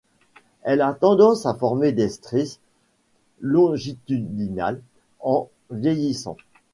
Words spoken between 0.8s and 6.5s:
a tendance à former des stries longitudinales en vieillissant.